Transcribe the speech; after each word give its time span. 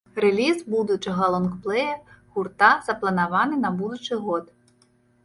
Рэліз 0.23 0.61
будучага 0.75 1.27
лонгплэя 1.35 1.91
гурта 2.37 2.71
запланаваны 2.87 3.55
на 3.67 3.73
будучы 3.83 4.19
год. 4.25 4.49